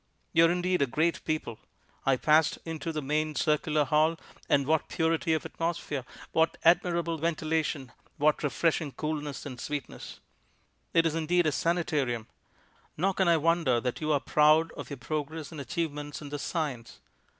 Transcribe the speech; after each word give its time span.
You 0.33 0.47
are 0.47 0.51
indeed 0.51 0.81
a 0.81 0.87
great 0.87 1.23
people. 1.25 1.59
I 2.07 2.17
passed 2.17 2.57
into 2.65 2.91
the 2.91 3.03
main 3.03 3.35
circular 3.35 3.85
hall, 3.85 4.17
and 4.49 4.65
what 4.65 4.87
purity 4.87 5.35
of 5.35 5.45
atmosphere, 5.45 6.05
what 6.31 6.57
admirable 6.65 7.19
ventilation, 7.19 7.91
what 8.17 8.41
refreshing 8.41 8.93
coolness 8.93 9.45
and 9.45 9.61
sweetness; 9.61 10.19
it 10.91 11.05
is, 11.05 11.13
indeed, 11.13 11.45
a 11.45 11.51
sanitarium; 11.51 12.25
nor 12.97 13.13
can 13.13 13.27
I 13.27 13.37
wonder 13.37 13.79
that 13.79 14.01
you 14.01 14.11
are 14.11 14.19
proud 14.19 14.71
of 14.71 14.89
your 14.89 14.97
progress 14.97 15.51
and 15.51 15.61
achievements 15.61 16.19
in 16.19 16.29
this 16.29 16.41
science. 16.41 16.99